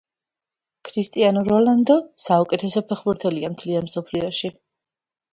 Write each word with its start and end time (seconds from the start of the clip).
ქრისტიანო 0.87 1.43
როალდო 1.49 1.97
საუკეთესო 2.23 2.83
ფეხბურთელია 2.93 3.51
მთლიან 3.57 3.85
მსოფლიოში 3.91 4.51